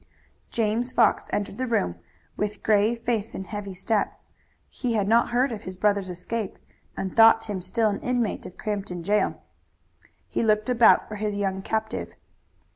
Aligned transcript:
James 0.49 0.91
Fox 0.91 1.29
entered 1.31 1.59
the 1.59 1.67
room 1.67 1.93
with 2.35 2.63
grave 2.63 3.01
face 3.03 3.35
and 3.35 3.45
heavy 3.45 3.75
step. 3.75 4.19
He 4.67 4.93
had 4.93 5.07
not 5.07 5.29
heard 5.29 5.51
of 5.51 5.61
his 5.61 5.77
brother's 5.77 6.09
escape 6.09 6.57
and 6.97 7.15
thought 7.15 7.43
him 7.43 7.61
still 7.61 7.89
an 7.91 7.99
inmate 7.99 8.47
of 8.47 8.57
Crampton 8.57 9.03
jail. 9.03 9.43
He 10.27 10.41
looked 10.41 10.71
about 10.71 11.07
for 11.07 11.17
his 11.17 11.35
young 11.35 11.61
captive. 11.61 12.15